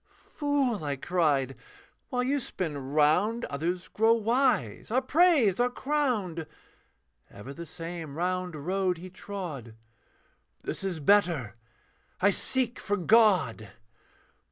'Fool,' 0.03 0.83
I 0.83 0.95
cried, 0.95 1.55
'while 2.09 2.23
you 2.23 2.39
spin 2.39 2.75
round, 2.75 3.45
'Others 3.51 3.87
grow 3.89 4.13
wise, 4.13 4.89
are 4.89 4.99
praised, 4.99 5.61
are 5.61 5.69
crowned.' 5.69 6.47
Ever 7.29 7.53
the 7.53 7.67
same 7.67 8.17
round 8.17 8.55
road 8.55 8.97
he 8.97 9.11
trod, 9.11 9.75
'This 10.63 10.83
is 10.83 10.99
better: 10.99 11.55
I 12.19 12.31
seek 12.31 12.79
for 12.79 12.97
God.' 12.97 13.69